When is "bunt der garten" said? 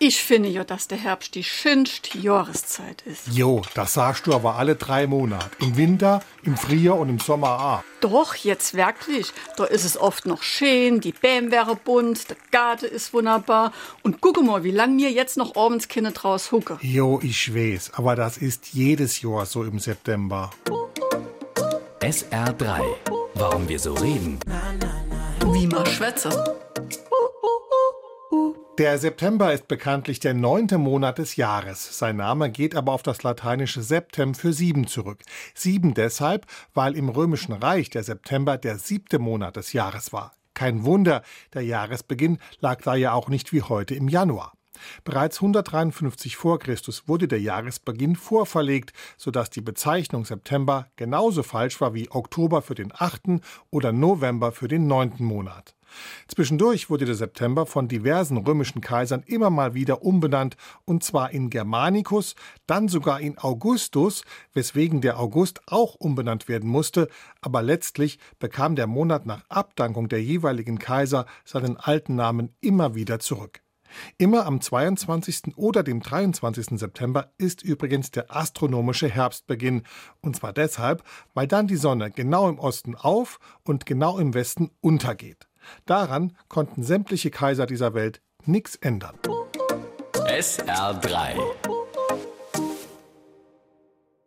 11.74-12.84